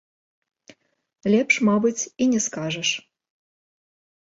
Лепш, 1.33 1.55
мабыць, 1.69 2.07
і 2.25 2.31
не 2.33 2.39
скажаш. 2.49 2.89